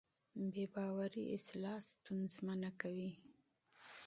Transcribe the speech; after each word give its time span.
بې 0.51 0.65
باورۍ 0.73 1.25
اصلاح 1.37 1.77
ستونزمنه 1.93 2.69
کوي 2.81 3.11